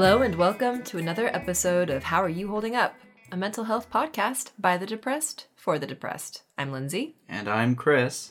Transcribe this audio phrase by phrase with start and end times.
[0.00, 2.94] Hello, and welcome to another episode of How Are You Holding Up?
[3.32, 6.42] A mental health podcast by the depressed for the depressed.
[6.56, 8.30] I'm Lindsay, And I'm Chris.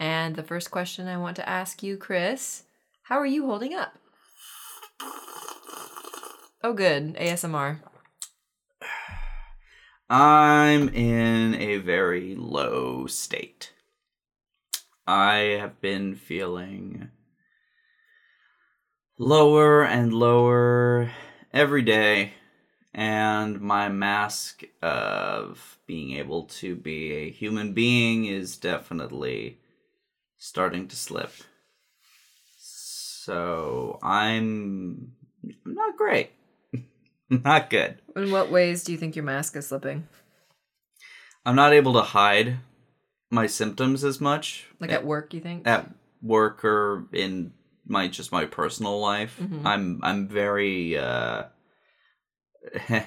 [0.00, 2.64] and the first question I want to ask you, Chris,
[3.04, 3.94] how are you holding up?
[6.64, 7.14] Oh, good.
[7.14, 7.78] ASMR.
[10.10, 13.72] I'm in a very low state.
[15.06, 17.10] I have been feeling
[19.18, 21.10] lower and lower
[21.52, 22.32] every day,
[22.94, 29.58] and my mask of being able to be a human being is definitely
[30.38, 31.32] starting to slip.
[32.58, 35.12] So I'm
[35.64, 36.30] not great.
[37.30, 38.00] not good.
[38.14, 40.06] In what ways do you think your mask is slipping?
[41.44, 42.58] I'm not able to hide
[43.30, 45.66] my symptoms as much Like eh, at work, you think?
[45.66, 45.90] at
[46.22, 47.52] work or in
[47.86, 49.38] my just my personal life.
[49.40, 49.64] Mhm.
[49.64, 51.44] I'm I'm very uh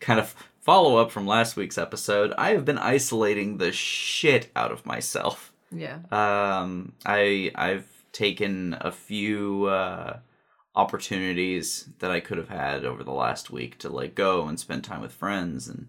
[0.00, 2.32] kind of follow up from last week's episode.
[2.38, 5.52] I have been isolating the shit out of myself.
[5.70, 5.98] yeah.
[6.10, 10.18] Um I I've taken a few uh
[10.74, 14.84] opportunities that I could have had over the last week to like go and spend
[14.84, 15.88] time with friends and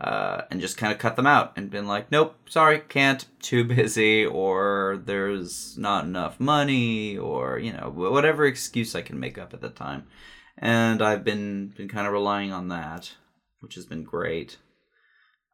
[0.00, 3.64] uh, and just kind of cut them out and been like, nope, sorry, can't, too
[3.64, 9.54] busy, or there's not enough money, or you know, whatever excuse I can make up
[9.54, 10.06] at the time.
[10.58, 13.12] And I've been been kind of relying on that,
[13.60, 14.58] which has been great.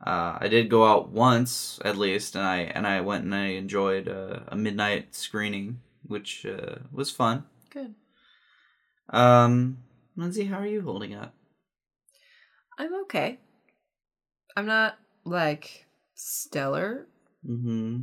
[0.05, 3.47] Uh, I did go out once at least, and I and I went and I
[3.47, 7.45] enjoyed a, a midnight screening, which uh, was fun.
[7.71, 7.95] Good.
[9.11, 9.79] Um,
[10.17, 11.35] Lindsay, how are you holding up?
[12.79, 13.39] I'm okay.
[14.57, 17.07] I'm not like stellar
[17.49, 18.03] Mm-hmm.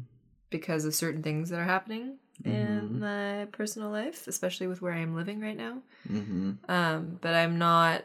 [0.49, 2.51] because of certain things that are happening Mhm.
[2.91, 5.81] in my personal life, especially with where I'm living right now.
[6.09, 6.51] Mm-hmm.
[6.69, 8.03] Um, but I'm not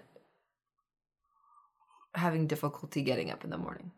[2.14, 3.90] having difficulty getting up in the morning.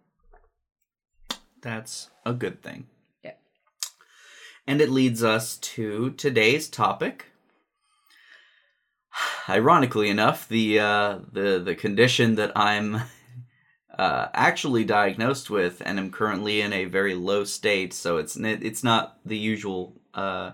[1.61, 2.87] That's a good thing.
[3.23, 3.35] Yeah.
[4.67, 7.27] And it leads us to today's topic.
[9.49, 13.03] Ironically enough, the uh, the the condition that I'm
[13.99, 18.85] uh, actually diagnosed with and am currently in a very low state, so it's it's
[18.85, 20.53] not the usual uh,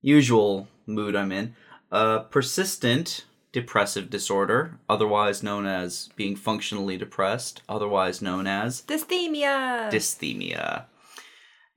[0.00, 1.54] usual mood I'm in.
[1.90, 9.90] Uh, persistent depressive disorder, otherwise known as being functionally depressed, otherwise known as dysthymia.
[9.90, 10.84] Dysthymia.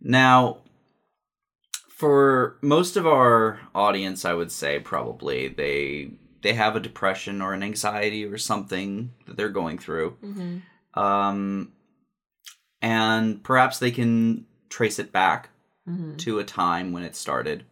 [0.01, 0.57] Now,
[1.89, 6.11] for most of our audience, I would say probably they
[6.41, 10.57] they have a depression or an anxiety or something that they're going through, hmm
[10.93, 11.71] um,
[12.81, 15.49] and perhaps they can trace it back
[15.85, 17.65] hmm to a time when it started.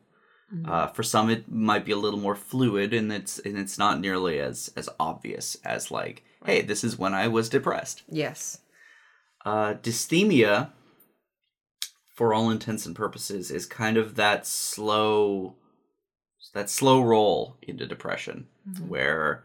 [0.53, 0.68] Mhm.
[0.68, 4.00] Uh, for some, it might be a little more fluid, and it's and it's not
[4.00, 8.02] nearly as as obvious as like, hey, this is when I was depressed.
[8.08, 8.59] yes.
[9.46, 10.72] Uh, dysthymia,
[12.16, 15.56] for all intents and purposes, is kind of that slow,
[16.53, 18.88] that slow roll into depression, Mhm.
[18.88, 19.44] where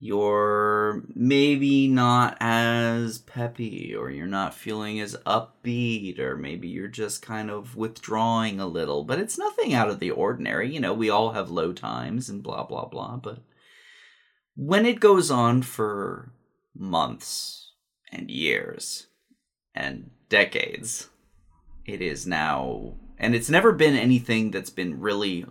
[0.00, 7.20] you're maybe not as peppy, or you're not feeling as upbeat, or maybe you're just
[7.20, 9.04] kind of withdrawing a little.
[9.04, 10.72] But it's nothing out of the ordinary.
[10.72, 13.16] You know, we all have low times and blah blah blah.
[13.16, 13.42] But
[14.54, 16.32] when it goes on for
[16.74, 17.72] months
[18.12, 19.06] and years
[19.74, 21.08] and decades.
[21.84, 25.46] It is now, and it's never been anything that's been really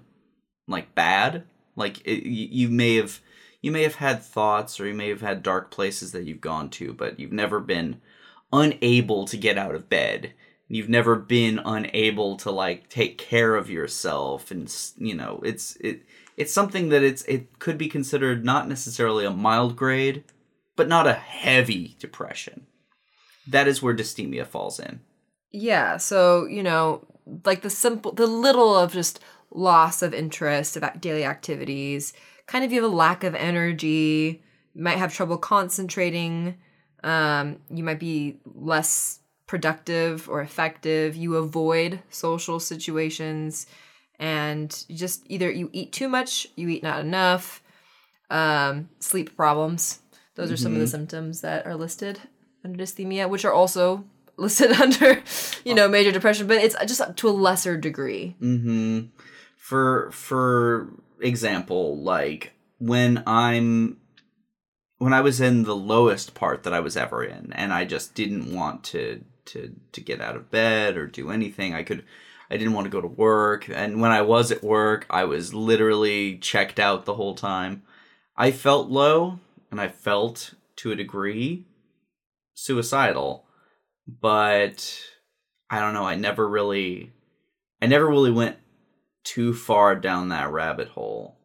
[0.68, 1.44] like bad.
[1.76, 3.20] Like it, you, may have,
[3.62, 6.70] you may have had thoughts, or you may have had dark places that you've gone
[6.72, 8.02] to, but you've never been
[8.52, 10.34] unable to get out of bed.
[10.68, 16.02] You've never been unable to like take care of yourself, and you know it's it
[16.36, 20.26] it's something that it's it could be considered not necessarily a mild grade,
[20.76, 22.68] but not a heavy depression.
[23.48, 25.00] That is where dysthymia falls in.
[25.52, 25.98] Yeah.
[25.98, 27.06] So, you know,
[27.46, 29.20] like the simple, the little of just
[29.52, 32.14] loss of interest of daily activities,
[32.46, 34.42] kind of you have a lack of energy,
[34.74, 36.58] you might have trouble concentrating,
[37.04, 43.68] um, you might be less productive or effective, you avoid social situations,
[44.20, 47.64] and you just either you eat too much, you eat not enough,
[48.30, 50.00] um, sleep problems.
[50.36, 52.20] Those are some of the symptoms that are listed
[52.64, 54.06] under dysthymia, which are also
[54.38, 55.24] listed under,
[55.66, 58.36] you know, major depression, but it's just to a lesser degree.
[58.40, 59.08] Mm-hmm.
[59.68, 63.98] For for example, like when I'm
[64.98, 68.16] when I was in the lowest part that I was ever in, and I just
[68.16, 71.74] didn't want to to to get out of bed or do anything.
[71.74, 72.06] I could
[72.50, 75.54] I didn't want to go to work, and when I was at work, I was
[75.54, 77.84] literally checked out the whole time.
[78.38, 81.66] I felt low and I felt to a degree
[82.54, 83.44] suicidal,
[84.08, 84.98] but
[85.70, 87.12] I don't know, I never really
[87.82, 88.56] I never really went
[89.28, 91.36] too far down that rabbit hole.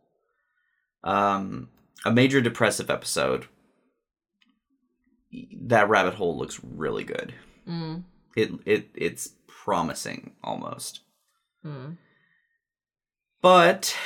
[1.02, 1.68] Um
[2.04, 3.46] a major depressive episode.
[5.62, 7.34] That rabbit hole looks really good.
[7.68, 8.04] Mm.
[8.36, 11.00] It it it's promising almost.
[11.64, 11.96] Mm.
[13.40, 13.96] but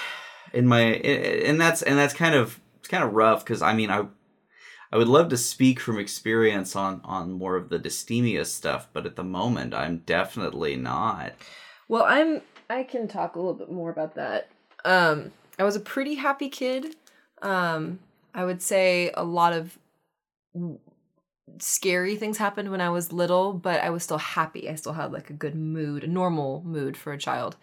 [0.52, 3.90] in my and that's and that's kind of it's kind of rough because i mean
[3.90, 4.04] i
[4.92, 9.06] i would love to speak from experience on on more of the dysthymia stuff but
[9.06, 11.32] at the moment i'm definitely not
[11.88, 14.48] Well, I'm I can talk a little bit more about that.
[14.84, 16.96] Um I was a pretty happy kid.
[17.42, 18.00] Um
[18.34, 19.78] I would say a lot of
[21.58, 24.68] scary things happened when I was little, but I was still happy.
[24.68, 27.56] I still had like a good mood, a normal mood for a child.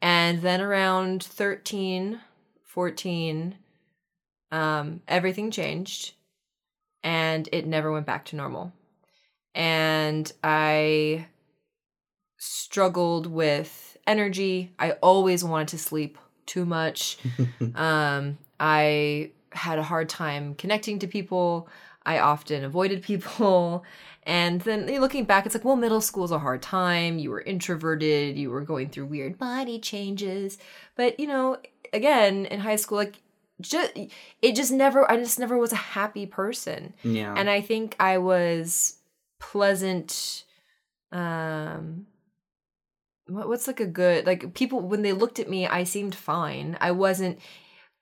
[0.00, 2.20] And then around 13,
[2.64, 3.54] 14,
[4.50, 6.14] um, everything changed
[7.04, 8.72] and it never went back to normal.
[9.54, 11.26] And I
[12.42, 14.72] struggled with energy.
[14.76, 17.18] I always wanted to sleep too much.
[17.76, 21.68] um, I had a hard time connecting to people.
[22.04, 23.84] I often avoided people.
[24.24, 27.18] And then looking back, it's like, well, middle school's a hard time.
[27.18, 28.38] You were introverted.
[28.38, 30.58] You were going through weird body changes.
[30.94, 31.56] But, you know,
[31.92, 33.16] again, in high school, like,
[33.60, 33.90] just,
[34.40, 36.94] it just never, I just never was a happy person.
[37.02, 38.98] yeah And I think I was
[39.40, 40.44] pleasant.
[41.10, 42.06] Um,
[43.32, 46.76] what's like a good like people when they looked at me, I seemed fine.
[46.80, 47.38] I wasn't,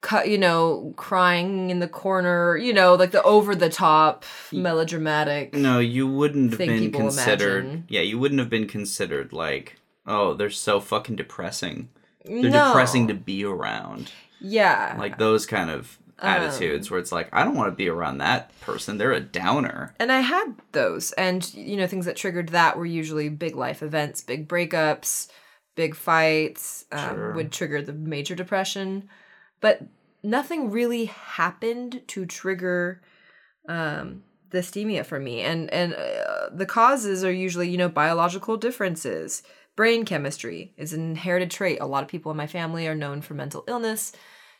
[0.00, 2.56] cu- you know, crying in the corner.
[2.56, 5.54] You know, like the over the top melodramatic.
[5.54, 7.84] no you wouldn't have been considered imagine.
[7.88, 11.88] yeah you wouldn't have been considered like oh they're so fucking depressing
[12.24, 12.68] they're No.
[12.68, 14.10] depressing to be around
[14.42, 17.88] yeah, like those kind of Um, attitudes where it's like i don't want to be
[17.88, 21.12] around that person they're a downer And I had those.
[21.12, 25.28] And, you know, things that triggered that were usually big life events, big breakups,
[25.76, 27.32] big fights, um, Sure.
[27.32, 29.08] would trigger the major depression.
[29.60, 29.82] But
[30.22, 33.00] nothing really happened to trigger
[33.68, 35.40] um, dysthymia for me.
[35.40, 39.42] And, and uh, the causes are usually, you know, biological differences.
[39.76, 41.78] Brain chemistry is an inherited trait.
[41.80, 44.12] A lot of people in my family are known for mental illness.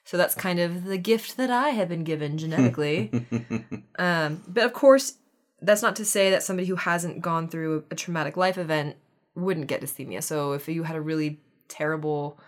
[0.04, 3.10] So that's kind of the gift that I have been given genetically.
[3.98, 5.18] Um, but of course,
[5.60, 8.96] that's not to say that somebody who hasn't gone through a traumatic life event
[9.34, 10.22] wouldn't get dysthymia.
[10.22, 11.38] So if you had a really
[11.68, 12.40] terrible,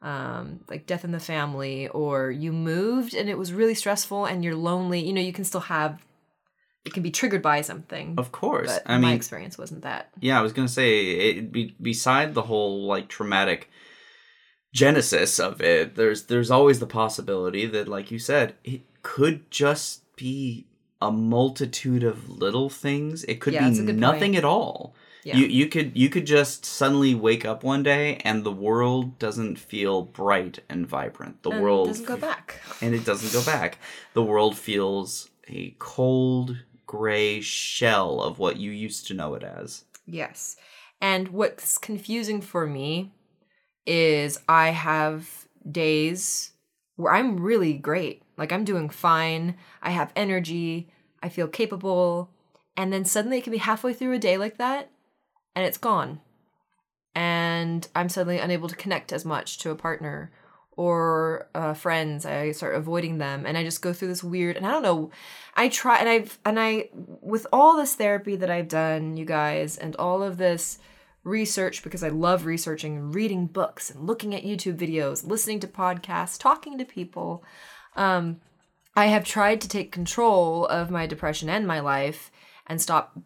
[0.00, 4.44] um, like death in the family, or you moved and it was really stressful and
[4.44, 6.00] you're lonely, you know, you can still have.
[6.84, 8.14] It can be triggered by something.
[8.18, 10.10] of course i my mean experience wasn't that.
[10.20, 11.52] Yeah, I was gonna say it.
[11.52, 13.70] Be, beside the whole like traumatic
[14.72, 20.02] genesis of it, there's there's always the possibility that, like you said, it could just
[20.16, 20.66] be
[21.00, 23.24] a multitude of little things.
[23.24, 24.36] It could Yeah, be nothing point.
[24.36, 24.94] at all.
[25.24, 25.36] Yeah.
[25.36, 29.56] You you could you could just suddenly wake up one day and the world doesn't
[29.56, 31.42] feel bright and vibrant.
[31.42, 32.60] The And world doesn't go back.
[32.80, 33.78] and it doesn't go back.
[34.14, 39.84] The world feels a cold gray shell of what you used to know it as.
[40.06, 40.56] Yes.
[41.00, 43.12] And what's confusing for me
[43.86, 46.52] is I have days
[46.96, 48.22] where I'm really great.
[48.36, 49.56] Like I'm doing fine.
[49.82, 50.88] I have energy.
[51.22, 52.30] I feel capable.
[52.76, 54.90] And then suddenly it can be halfway through a day like that
[55.54, 56.20] and it's gone.
[57.14, 60.30] And I'm suddenly unable to connect as much to a partner
[60.76, 62.24] or uh, friends.
[62.24, 65.10] I start avoiding them and I just go through this weird and I don't know.
[65.54, 69.76] I try and I've and I with all this therapy that I've done, you guys,
[69.76, 70.78] and all of this
[71.24, 75.68] research because I love researching and reading books and looking at YouTube videos, listening to
[75.68, 77.44] podcasts, talking to people.
[77.96, 78.40] Um,
[78.94, 82.30] I have tried to take control of my depression and my life
[82.66, 83.18] and stop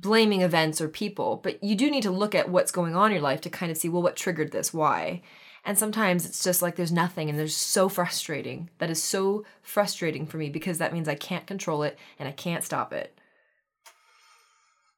[0.00, 1.40] blaming events or people.
[1.42, 3.70] But you do need to look at what's going on in your life to kind
[3.70, 4.74] of see, well, what triggered this?
[4.74, 5.22] Why?
[5.64, 8.68] And sometimes it's just like there's nothing and there's so frustrating.
[8.78, 12.32] That is so frustrating for me because that means I can't control it and I
[12.32, 13.16] can't stop it.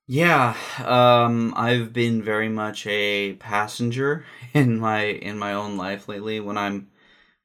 [0.06, 6.40] Yeah, um, I've been very much a passenger in my in my own life lately.
[6.40, 6.90] When I'm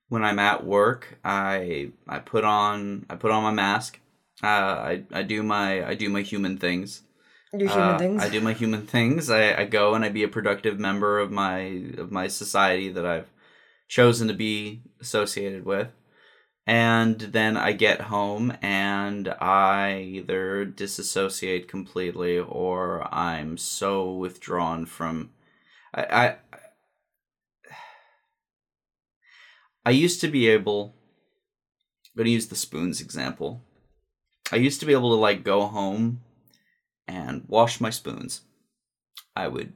[0.09, 3.99] when I'm at work, I I put on I put on my mask.
[4.43, 7.03] Uh, I I do my I do my human things.
[7.53, 9.29] Your Uh, I do my human things.
[9.29, 13.05] I, I go and I be a productive member of my of my society that
[13.05, 13.29] I've
[13.87, 15.87] chosen to be associated with.
[16.69, 25.31] And then I get home and I either disassociate completely or I'm so withdrawn from
[25.91, 26.35] I I,
[29.83, 30.93] I used to be able
[32.05, 33.63] I'm gonna use the spoons example.
[34.51, 36.21] I used to be able to like go home
[37.07, 38.41] and wash my spoons.
[39.35, 39.73] I would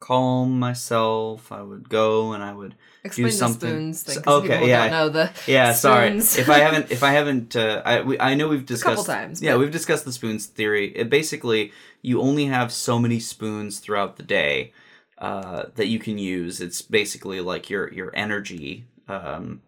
[0.00, 1.50] calm myself.
[1.52, 2.74] I would go and I would
[3.04, 4.22] Explain the something- spoons thing.
[4.26, 4.82] Okay, people yeah.
[4.82, 8.34] don't know the yeah sorry if i haven't if i haven't uh, i we, i
[8.34, 11.70] know we've discussed couple times, yeah but- we've discussed the spoons theory it basically
[12.02, 14.72] you only have so many spoons throughout the day
[15.18, 19.62] uh, that you can use it's basically like your your energy um,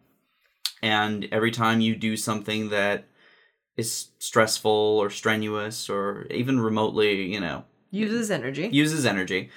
[0.83, 3.05] and every time you do something that
[3.77, 4.71] is stressful
[5.01, 8.69] or strenuous or even remotely you know uses energy.
[8.73, 9.49] uses energy,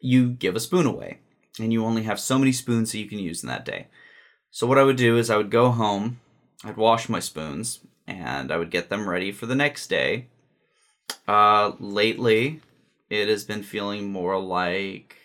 [0.00, 1.18] you give a spoon away.
[1.60, 3.88] And you only have so many spoons that you can use in that day.
[4.50, 6.20] So what I would do is I would go home,
[6.64, 10.28] I'd wash my spoons, and I would get them ready for the next day.
[11.26, 12.60] Uh lately,
[13.10, 15.16] it has been feeling more like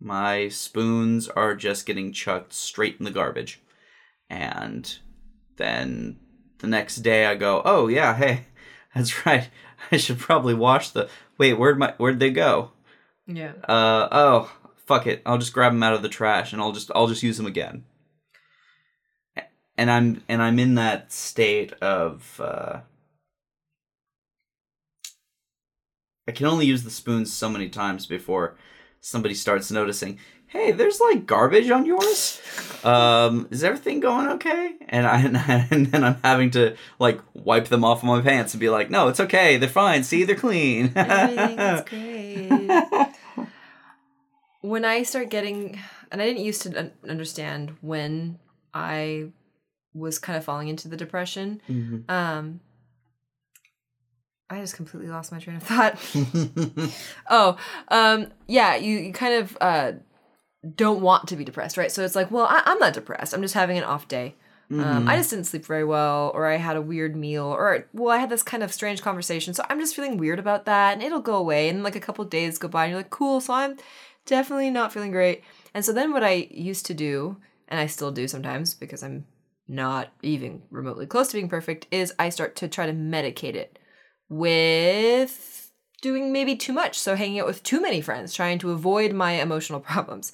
[0.00, 3.60] my spoons are just getting chucked straight in the garbage.
[4.28, 4.98] And
[5.56, 6.18] then
[6.58, 8.46] the next day I go, "Oh yeah, hey,
[8.94, 9.48] that's right.
[9.92, 12.72] I should probably wash the Wait, where'd my where'd they go?
[13.26, 13.52] Yeah.
[13.68, 15.22] Uh oh, fuck it.
[15.26, 17.46] I'll just grab them out of the trash and I'll just I'll just use them
[17.46, 17.84] again.
[19.78, 22.80] And I'm and I'm in that state of uh
[26.28, 28.56] I can only use the spoons so many times before
[29.00, 30.18] somebody starts noticing,
[30.48, 32.40] "Hey, there's like garbage on yours.
[32.82, 35.20] Um, is everything going okay?" And I
[35.70, 38.90] and then I'm having to like wipe them off of my pants and be like,
[38.90, 39.56] "No, it's okay.
[39.56, 40.02] They're fine.
[40.02, 43.15] See, they're clean." Everything's great.
[44.66, 45.78] When I start getting,
[46.10, 48.38] and I didn't used to understand when
[48.74, 49.28] I
[49.94, 51.60] was kind of falling into the depression.
[51.68, 52.10] Mhm.
[52.10, 52.60] Um,
[54.50, 55.98] I just completely lost my train of thought.
[57.30, 57.56] oh,
[57.88, 59.92] um, yeah, you, you kind of uh,
[60.74, 61.90] don't want to be depressed, right?
[61.90, 63.34] So it's like, well, I, I'm not depressed.
[63.34, 64.34] I'm just having an off day.
[64.68, 68.12] Um, I just didn't sleep very well, or I had a weird meal, or well,
[68.12, 69.54] I had this kind of strange conversation.
[69.54, 71.68] So I'm just feeling weird about that, and it'll go away.
[71.68, 73.40] And like a couple days go by, and you're like, cool.
[73.40, 73.76] So I'm
[74.26, 75.42] definitely not feeling great.
[75.72, 79.26] And so then what I used to do, and I still do sometimes because I'm
[79.68, 83.78] not even remotely close to being perfect, is I start to try to medicate it
[84.28, 86.98] with doing maybe too much.
[86.98, 90.32] So hanging out with too many friends, trying to avoid my emotional problems,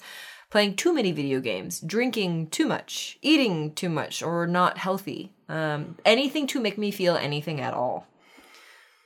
[0.49, 5.31] playing too many video games, drinking too much, eating too much, or not healthy.
[5.49, 8.07] Um, anything to make me feel anything at all.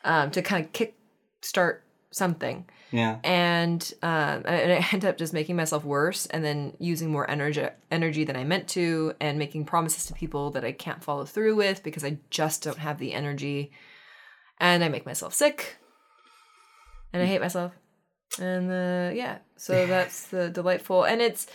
[0.03, 0.96] Um, to kind of kick
[1.41, 3.17] start something yeah.
[3.24, 7.67] and um, and I end up just making myself worse and then using more energy
[7.91, 11.56] energy than I meant to and making promises to people that I can't follow through
[11.56, 13.72] with because I just don't have the energy.
[14.60, 15.77] And I make myself sick.
[17.13, 17.74] And I hate myself.
[18.39, 19.39] And uh, yeah.
[19.56, 21.48] So that's the delightful and it's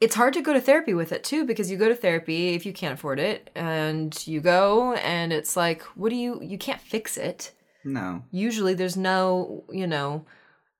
[0.00, 2.66] it's hard to go to therapy with it too because you go to therapy if
[2.66, 6.80] you can't afford it and you go and it's like what do you you can't
[6.80, 7.52] fix it
[7.84, 8.22] No.
[8.30, 10.24] usually there's no you know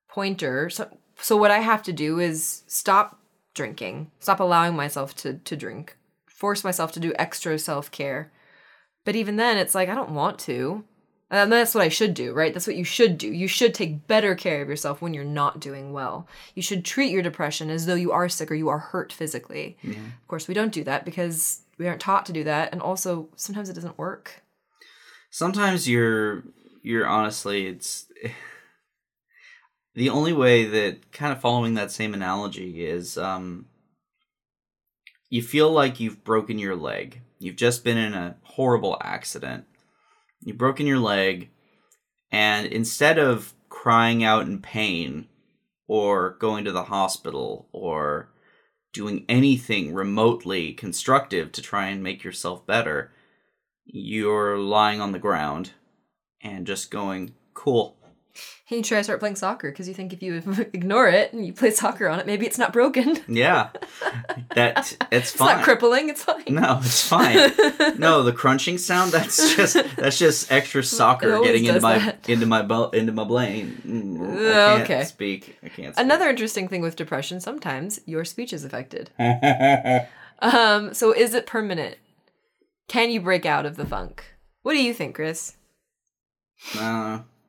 [0.09, 0.71] pointer.
[0.71, 3.18] So so what i have to do is stop
[3.54, 4.11] drinking.
[4.21, 5.97] Stop allowing myself to to drink.
[6.26, 8.30] Force myself to do extra self-care.
[9.04, 10.85] But even then it's like i don't want to.
[11.30, 12.52] And that's what i should do right?
[12.52, 13.28] That's what you should do.
[13.28, 16.28] You should take better care of yourself when you're not doing well.
[16.54, 19.76] You should treat your depression as though you are sick or you are hurt physically.
[19.82, 19.94] Yeah.
[19.94, 22.71] of course we don't do that because we aren't taught to do that.
[22.73, 24.42] And also sometimes it doesn't work.
[25.30, 26.42] Sometimes you're
[26.83, 28.07] you're honestly it's
[29.95, 33.67] the only way that kind of following that same analogy is um
[35.33, 37.23] you feel like you've broken your leg.
[37.39, 39.65] You've just been in a horrible accident.
[40.43, 41.49] You've broken your leg
[42.31, 45.29] and instead of crying out in pain
[45.89, 48.31] or going to the hospital or
[48.93, 53.11] doing anything remotely constructive to try and make yourself better,
[53.87, 55.71] you're lying on the ground
[56.43, 57.97] and just going, cool.
[58.71, 60.37] And you try to start playing soccer because you think if you
[60.73, 63.19] ignore it and you play soccer on it, maybe it's not broken.
[63.29, 63.69] Yeah.
[64.55, 65.49] that it's fine.
[65.51, 66.09] It's not crippling.
[66.09, 66.43] It's fine.
[66.49, 67.53] no, it's fine.
[67.99, 72.63] No, the crunching sound that's just that's just extra soccer getting into my into my
[72.63, 73.81] bu- into my brain.
[73.87, 75.05] Mm, I can't okay.
[75.05, 75.59] speak.
[75.63, 76.05] I can't speak.
[76.05, 79.11] Another interesting thing with depression, sometimes your speech is affected.
[80.43, 81.97] Um, so is it permanent?
[82.89, 84.25] Can you break out of the funk?
[84.63, 85.57] What do you think, Chris?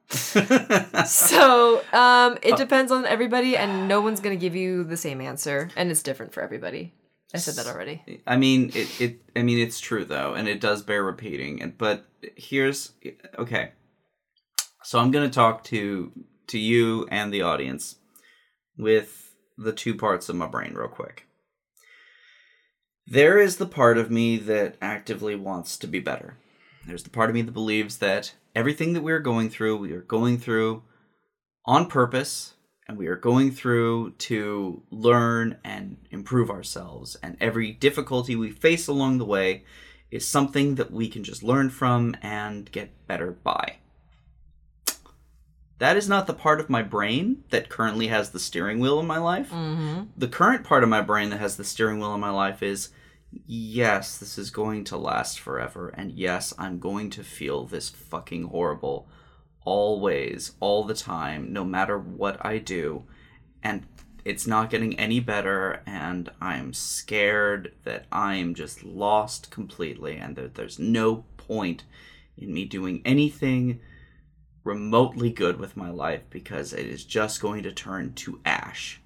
[1.07, 5.71] So, um, it depends on everybody, and no one's gonna give you the same answer,
[5.75, 6.93] and it's different for everybody.
[7.33, 8.21] I said that already.
[8.27, 9.21] I mean, it, it.
[9.35, 11.61] I mean, it's true though, and it does bear repeating.
[11.63, 12.05] And but
[12.35, 12.93] here's
[13.39, 13.71] okay.
[14.83, 16.11] So I'm going to talk to
[16.47, 17.95] to you and the audience
[18.77, 21.25] with the two parts of my brain real quick.
[23.07, 26.37] There is the part of me that actively wants to be better.
[26.85, 30.01] There's the part of me that believes that everything that we're going through, we are
[30.01, 30.83] going through
[31.65, 32.53] on purpose,
[32.87, 37.15] and we are going through to learn and improve ourselves.
[37.23, 39.63] And every difficulty we face along the way
[40.11, 43.77] is something that we can just learn from and get better by.
[45.79, 49.07] That is not the part of my brain that currently has the steering wheel in
[49.07, 49.49] my life.
[49.49, 50.03] Mm-hmm.
[50.15, 52.89] The current part of my brain that has the steering wheel in my life is
[53.45, 55.89] yes, this is going to last forever.
[55.89, 59.07] And yes, I'm going to feel this fucking horrible
[59.65, 63.03] always, all the time, no matter what I do.
[63.63, 63.85] And
[64.25, 65.81] it's not getting any better.
[65.85, 71.83] And I'm scared that I'm just lost completely and that there's no point
[72.37, 73.79] in me doing anything
[74.63, 79.01] remotely good with my life because it is just going to turn to ash.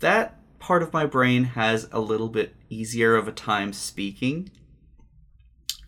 [0.00, 4.50] That part of my brain has a little bit easier of a time speaking,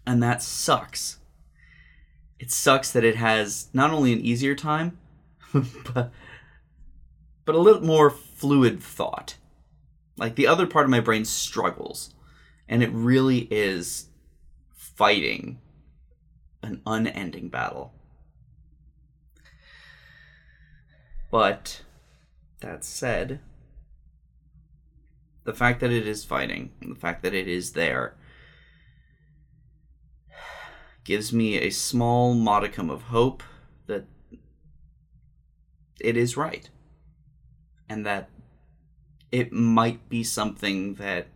[0.06, 1.16] and that sucks.
[2.38, 4.98] It sucks that it has not only an easier time,
[5.54, 6.12] but
[7.46, 9.36] but a little more fluid thought.
[10.18, 12.14] Like the other part of my brain struggles,
[12.68, 14.08] and it really is
[14.74, 15.58] fighting
[16.62, 17.94] an unending battle.
[21.30, 21.80] But
[22.60, 23.40] that said,
[25.46, 28.14] the fact that it is fighting, the fact that it is there,
[31.04, 33.44] gives me a small modicum of hope
[33.86, 34.04] that
[36.00, 36.68] it is right.
[37.88, 38.28] And that
[39.30, 41.28] it might be something that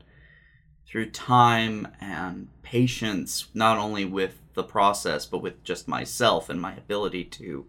[0.84, 6.74] through time and patience, not only with the process, but with just myself and my
[6.74, 7.66] ability to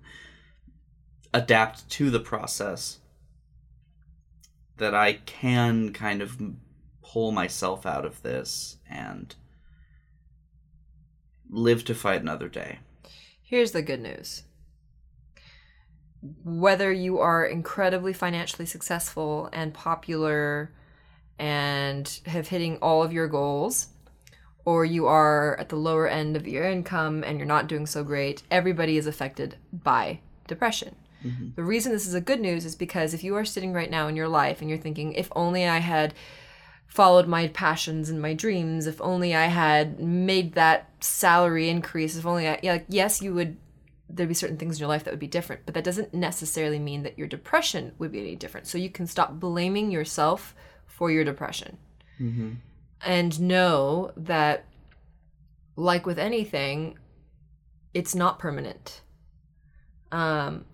[1.31, 2.97] adapt to the process,
[4.81, 6.41] that I can kind of
[7.03, 9.35] pull myself out of this and
[11.51, 12.79] live to fight another day.
[13.43, 14.41] Here's the good news.
[16.43, 20.73] Whether you are incredibly financially successful and popular
[21.37, 23.89] and have hitting all of your goals,
[24.65, 28.03] or you are at the lower end of your income and you're not doing so
[28.03, 30.95] great, everybody is affected by depression.
[31.25, 31.49] Mm-hmm.
[31.55, 34.07] The reason this is a good news is because if you are sitting right now
[34.07, 36.13] in your life and you're thinking, if only I had
[36.87, 42.25] followed my passions and my dreams, if only I had made that salary increase, if
[42.25, 43.57] only I, yeah, like, yes, you would,
[44.09, 46.79] there'd be certain things in your life that would be different, but that doesn't necessarily
[46.79, 48.67] mean that your depression would be any different.
[48.67, 50.53] So you can stop blaming yourself
[50.85, 51.77] for your depression
[52.19, 52.51] Mm-hmm.
[53.03, 54.65] and know that,
[55.75, 56.99] like with anything,
[57.95, 59.01] it's not permanent.
[60.11, 60.65] Um,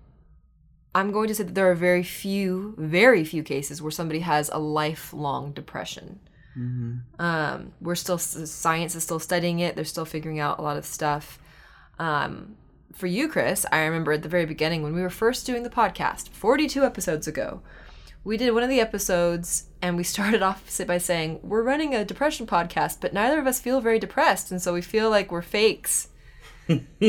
[0.96, 4.50] I'm going to say that there are very few, very few cases where somebody has
[4.50, 6.20] a lifelong depression.
[6.58, 7.22] Mm-hmm.
[7.22, 9.76] Um, we're still science is still studying it.
[9.76, 11.40] They're still figuring out a lot of stuff.
[12.00, 12.56] Um,
[12.94, 15.70] for you, Chris, I remember at the very beginning when we were first doing the
[15.70, 17.62] podcast, 42 episodes ago,
[18.24, 22.04] we did one of the episodes and we started off by saying we're running a
[22.04, 25.42] depression podcast, but neither of us feel very depressed, and so we feel like we're
[25.42, 26.10] fakes.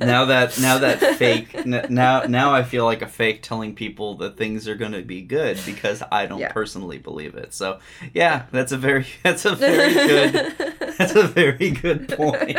[0.00, 4.36] now that now that fake now now I feel like a fake telling people that
[4.36, 6.52] things are going to be good because I don't Yeah.
[6.52, 7.54] personally believe it.
[7.54, 7.78] So
[8.14, 10.54] yeah, that's a very that's a very good
[10.98, 12.58] that's a very good point.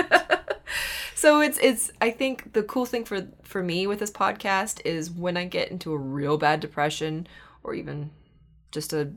[1.16, 5.12] so it's it's i think the cool thing for for me with this podcast is
[5.12, 7.28] when i get into a real bad depression
[7.64, 8.10] or even
[8.72, 9.12] just a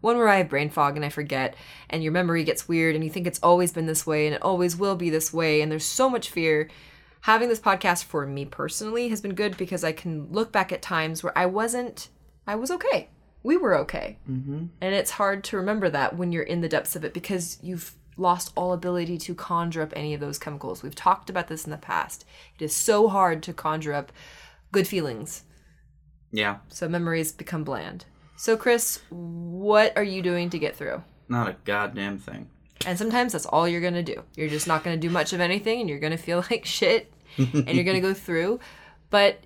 [0.00, 1.54] one where i have brain fog and i forget
[1.90, 4.42] and your memory gets weird and you think it's always been this way and it
[4.42, 6.68] always will be this way and there's so much fear
[7.22, 10.80] having this podcast for me personally has been good because i can look back at
[10.82, 12.08] times where i wasn't
[12.46, 13.08] i was okay
[13.42, 14.66] we were okay Mm-hmm.
[14.80, 17.94] and it's hard to remember that when you're in the depths of it because you've
[18.16, 20.82] lost all ability to conjure up any of those chemicals.
[20.82, 22.24] We've talked about this in the past.
[22.58, 24.10] It is so hard to conjure up
[24.72, 25.44] good feelings.
[26.32, 28.06] Yeah, So memories become bland.
[28.38, 31.02] So, Chris, what are you doing to get through?
[31.28, 32.48] not a goddamn thing.
[32.86, 34.22] And sometimes that's all you're going to do.
[34.36, 36.64] You're just not going to do much of anything and you're going to feel like
[36.64, 38.60] shit and you're going to go through.
[39.10, 39.40] But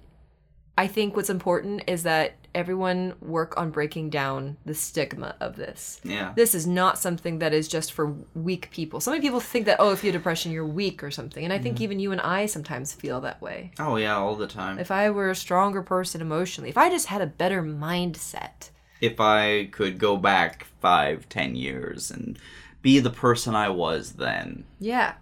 [0.77, 6.01] I think what's important is that everyone work on breaking down the stigma of this.
[6.05, 6.35] Yeah.
[6.37, 9.01] This is not something that is just for weak people.
[9.01, 11.43] So many people think that, oh, if you have depression, you're weak or something.
[11.43, 11.85] And I think mm-hmm.
[11.85, 13.73] even you and I sometimes feel that way.
[13.79, 14.79] Oh yeah, all the time.
[14.79, 18.69] If I were a stronger person emotionally, if I just had a better mindset,
[19.03, 22.39] if I could go back five, ten years and
[22.81, 25.15] be the person I was then, yeah,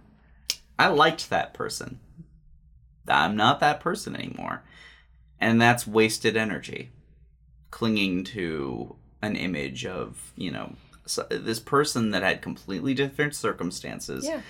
[0.78, 1.98] I liked that person.
[3.08, 4.62] I'm not that person anymore.
[5.40, 6.90] And that's wasted energy.
[7.72, 10.74] Clinging to an image of you know
[11.30, 14.40] this person that had completely different circumstances Yeah.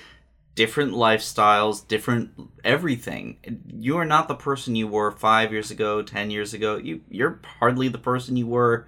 [0.55, 2.31] different lifestyles different
[2.65, 3.39] everything
[3.69, 7.41] you are not the person you were five years ago ten years ago you you're
[7.59, 8.87] hardly the person you were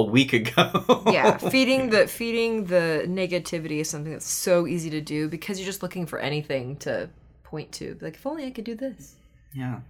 [0.00, 5.00] a week ago yeah feeding the feeding the negativity is something that's so easy to
[5.00, 7.08] do because you're just looking for anything to
[7.42, 9.16] point to like if only i could do this
[9.54, 9.80] Yeah.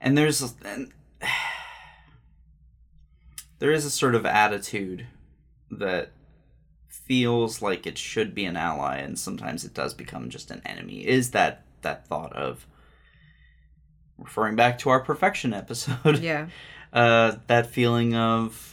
[0.00, 0.92] And there's and
[3.58, 5.06] there is a sort of attitude
[5.70, 6.10] that
[6.88, 11.06] feels like it should be an ally and sometimes it does become just an enemy.
[11.06, 12.66] Is that that thought of
[14.18, 16.18] referring back to our perfection episode.
[16.20, 16.46] yeah
[16.92, 18.71] Uh that feeling of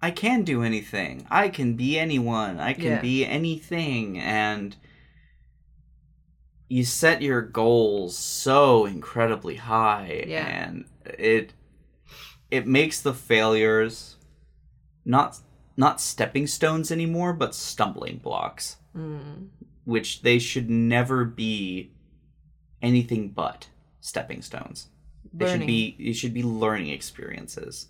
[0.00, 1.26] I can do anything.
[1.30, 2.60] I can be anyone.
[2.60, 3.00] I can Yeah.
[3.00, 4.76] be anything and
[6.68, 10.46] you set your goals so incredibly high Yeah.
[10.46, 11.52] and it
[12.50, 14.16] it makes the failures
[15.04, 15.38] not
[15.76, 19.48] not stepping stones anymore but stumbling blocks mm.
[19.84, 21.90] which they should never be
[22.82, 23.68] anything but
[24.00, 24.88] stepping stones
[25.32, 27.88] they should be it should be learning experiences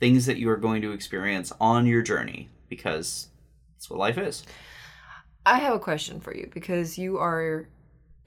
[0.00, 3.28] things that you are going to experience on your journey because
[3.74, 4.44] that's what life is.
[5.46, 7.68] I have a question for you because you are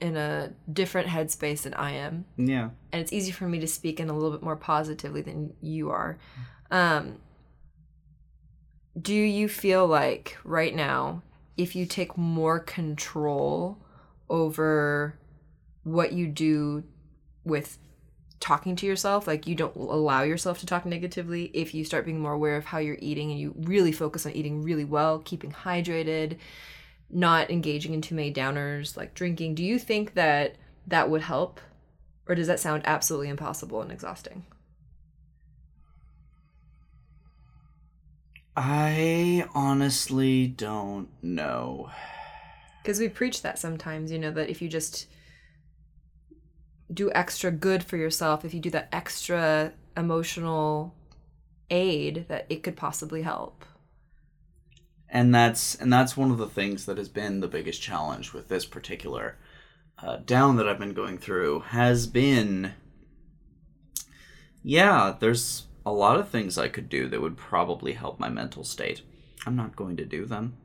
[0.00, 2.24] in a different headspace than i am.
[2.36, 2.70] Yeah.
[2.92, 5.90] And it's easy for me to speak in a little bit more positively than you
[5.90, 6.18] are.
[6.70, 7.18] Um,
[9.00, 11.22] do you feel like right now,
[11.56, 13.78] if you take more control
[14.28, 15.18] over
[15.84, 16.84] what you do
[17.44, 17.78] with
[18.44, 22.20] talking to yourself, like you don't allow yourself to talk negatively, if you start being
[22.20, 25.50] more aware of how you're eating and you really focus on eating really well, keeping
[25.50, 26.36] hydrated,
[27.08, 31.58] not engaging in too many downers, like drinking, do you think that that would help?
[32.28, 34.44] Or does that sound absolutely impossible and exhausting?
[38.56, 41.90] i honestly don't know
[42.82, 45.06] Because we preach that sometimes, you know, that if you just
[46.92, 50.94] do extra good for yourself, if you do that extra emotional
[51.70, 53.64] aid, that it could possibly help.
[55.08, 58.48] and that's and that's one of the things that has been the biggest challenge with
[58.48, 59.36] this particular
[60.02, 62.74] uh, down that I've been going through has been
[64.62, 68.64] yeah there's a lot of things I could do that would probably help my mental
[68.64, 69.02] state
[69.46, 70.56] I'm not going to do them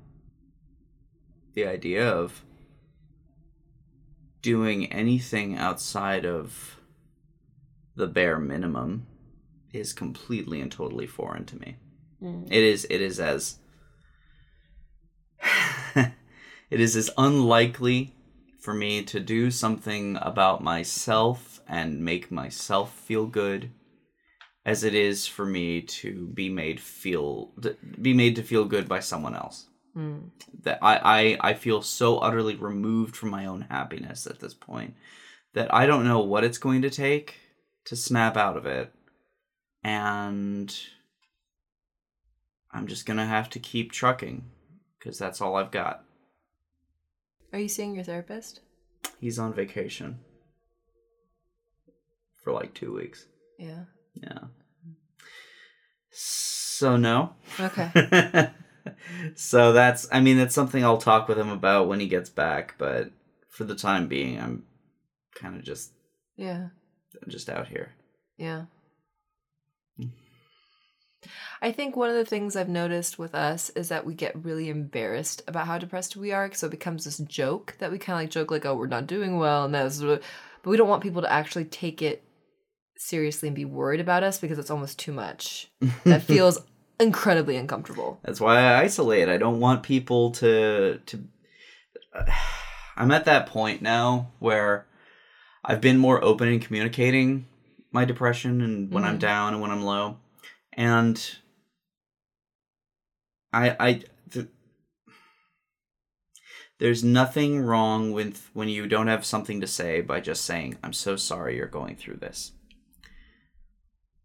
[1.54, 2.44] the idea of
[4.42, 6.80] doing anything outside of
[7.96, 9.06] the bare minimum
[9.74, 11.76] is completely and totally foreign to me.
[12.22, 12.48] Mm.
[12.48, 13.60] It is it is as
[15.96, 18.14] it is as unlikely
[18.60, 23.72] for me to do something about myself and make myself feel good
[24.66, 27.52] as it is for me to be made feel
[28.02, 30.30] be made to feel good by someone else Mm.
[30.64, 34.94] that I, I I feel so utterly removed from my own happiness at this point
[35.54, 37.36] that I don't know what it's going to take
[37.86, 38.94] to snap out of it
[39.84, 40.76] and
[42.72, 44.44] I'm just gonna have to keep trucking
[44.98, 46.04] because that's all I've got.
[47.52, 48.60] Are you seeing your therapist?
[49.20, 50.20] He's on vacation
[52.44, 53.26] for like two weeks.
[53.58, 53.86] Yeah.
[54.14, 54.40] Yeah.
[56.12, 57.34] So no.
[57.60, 58.52] Okay.
[59.36, 62.76] so that's I mean that's something I'll talk with him about when he gets back,
[62.78, 63.12] but
[63.50, 64.64] for the time being I'm
[65.36, 65.92] kind of just
[66.38, 66.68] Yeah.
[67.22, 67.92] I'm just out here.
[68.38, 68.66] Yeah.
[70.00, 70.12] Mm.
[71.62, 74.70] I think one of the things I've noticed with us is that we get really
[74.70, 76.54] embarrassed about how depressed we are.
[76.54, 79.08] So it becomes this joke that we kind of like joke, like, oh, we're not
[79.08, 79.66] doing well.
[79.66, 80.22] And that's, but
[80.64, 82.24] we don't want people to actually take it
[82.98, 85.70] seriously and be worried about us because it's almost too much.
[86.06, 86.60] That feels
[87.00, 88.20] incredibly uncomfortable.
[88.24, 89.30] That's why I isolate.
[89.30, 91.24] I don't want people to to.
[92.98, 94.86] I'm at that point now where
[95.64, 97.46] I've been more open in communicating
[97.92, 99.20] my depression and when I'm Mhm.
[99.22, 100.18] down and when I'm low,
[100.74, 101.20] and
[103.54, 103.94] I I.
[104.32, 104.48] th-
[106.80, 110.94] there's nothing wrong with when you don't have something to say by just saying, I'm
[110.94, 112.54] so sorry you're going through this.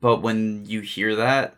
[0.00, 1.56] But when you hear that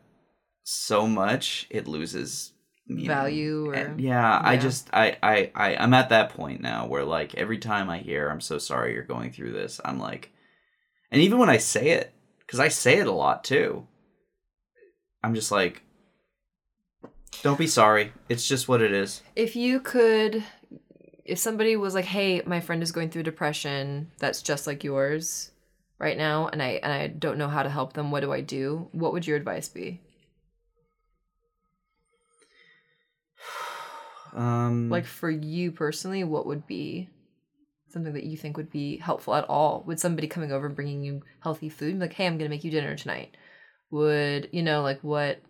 [0.68, 2.52] so much, it loses
[2.88, 3.06] meaning.
[3.06, 7.04] Value or And yeah, I just I, I I I'm at that point now where
[7.04, 10.32] like every time I hear I'm so sorry you're going through this, I'm like
[11.12, 13.86] and even when I say it, because I say it a lot too,
[15.22, 15.82] I'm just like
[17.42, 18.12] don't be sorry.
[18.28, 19.22] It's just what it is.
[19.36, 20.42] if you could
[21.24, 25.50] if somebody was like hey my friend is going through depression that's just like yours
[25.98, 28.40] right now and i and i don't know how to help them what do i
[28.40, 30.00] do what would your advice be
[34.36, 37.08] Um, Like for you personally, what would be
[37.88, 39.82] something that you think would be helpful at all?
[39.86, 42.70] Would somebody coming over and bringing you healthy food, like, hey, I'm gonna make you
[42.70, 43.36] dinner tonight?
[43.90, 45.40] Would you know, like, what?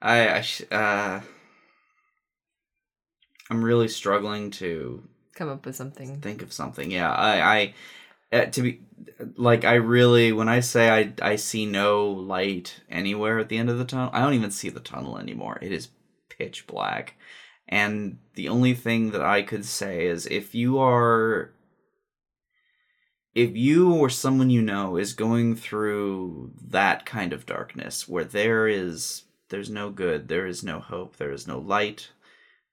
[0.00, 1.20] I, I sh- uh,
[3.50, 5.02] I'm really struggling to
[5.34, 6.20] Come up with something.
[6.20, 6.90] think of something.
[6.90, 7.74] Yeah, I, I,
[8.32, 8.80] uh, to be
[9.36, 13.70] like, I really when I say I, I see no light anywhere at the end
[13.70, 14.10] of the tunnel.
[14.12, 15.58] I don't even see the tunnel anymore.
[15.60, 15.88] It is
[16.28, 17.14] pitch black,
[17.68, 21.52] and the only thing that I could say is if you are.
[23.34, 28.66] If you or someone you know is going through that kind of darkness where there
[28.66, 32.08] is there's no good, there is no hope, there is no light,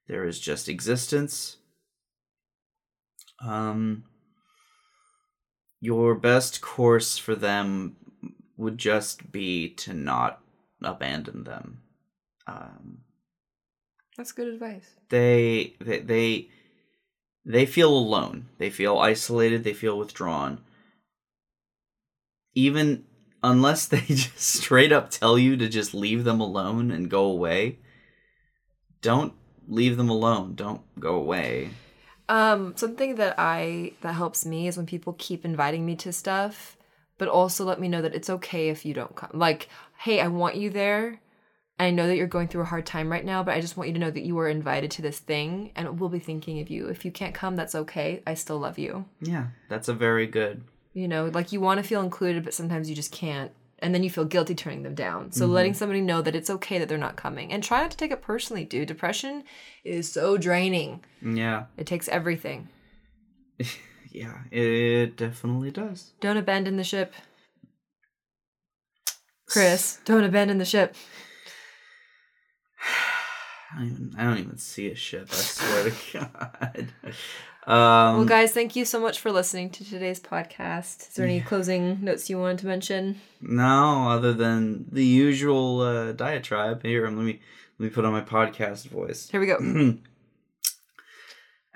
[0.08, 1.58] there is just existence,
[3.42, 4.06] um,
[5.86, 7.96] your best course for them
[8.58, 10.42] would just be to not
[10.82, 11.82] abandon them.
[12.48, 13.00] Um,
[14.18, 14.90] That's good advice.
[15.10, 16.50] they, they, they,
[17.46, 18.48] they feel alone.
[18.58, 19.64] They feel isolated.
[19.64, 20.62] They feel withdrawn.
[22.56, 23.06] Even
[23.44, 27.78] unless they just straight up tell you to just leave them alone and go away,
[29.02, 29.34] don't
[29.68, 30.56] leave them alone.
[30.56, 31.70] Don't go away.
[32.28, 36.78] Um, something that I that helps me is when people keep inviting me to stuff,
[37.18, 39.32] but also let me know that it's okay if you don't come.
[39.34, 41.22] Like, hey, I want you there.
[41.78, 43.90] I know that you're going through a hard time right now, but I just want
[43.90, 46.70] you to know that you were invited to this thing and we'll be thinking of
[46.70, 46.88] you.
[46.88, 48.24] If you can't come, that's okay.
[48.26, 49.06] I still love you.
[49.20, 50.64] Yeah, that's a very good.
[50.94, 53.52] You know, like you want to feel included, but sometimes you just can't.
[53.80, 55.32] And then you feel guilty turning them down.
[55.32, 55.54] So mm-hmm.
[55.54, 57.52] letting somebody know that it's okay that they're not coming.
[57.52, 58.88] And try not to take it personally, dude.
[58.88, 59.44] Depression
[59.84, 61.04] is so draining.
[61.22, 62.70] Yeah, It takes everything.
[64.12, 66.14] yeah, it definitely does.
[66.22, 67.14] Don't abandon the ship.
[69.48, 70.96] Chris, don't abandon the ship.
[73.76, 75.28] I don't even, I don't even see a ship.
[75.32, 76.88] I swear to God.
[77.68, 81.10] Um, Well, guys, thank you so much for listening to today's podcast.
[81.10, 83.20] Is there any closing notes you wanted to mention?
[83.42, 86.84] no, other than the usual uh, diatribe.
[86.84, 87.40] Here, let me
[87.80, 89.30] let me put on my podcast voice.
[89.30, 89.98] Here we go.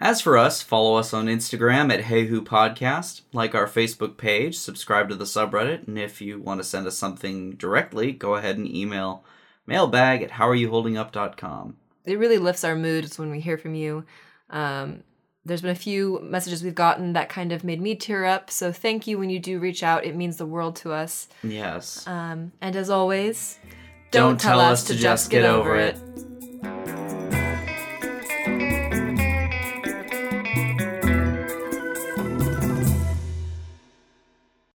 [0.01, 4.57] As for us, follow us on Instagram at Hey Who Podcast, like our Facebook page,
[4.57, 8.57] subscribe to the subreddit, and if you want to send us something directly, go ahead
[8.57, 9.25] and email
[9.67, 11.75] mailbag at howareyouholdingup.com.
[12.09, 14.05] it really lifts our moods when we hear from you.
[14.49, 15.03] Um,
[15.45, 18.51] there's been a few messages we've gotten that kind of made me tear up.
[18.51, 20.05] So thank you when you do reach out.
[20.05, 21.27] It means the world to us.
[21.43, 22.05] Yes.
[22.07, 23.57] Um, and as always,
[24.11, 25.97] Don't tell us to just get over it.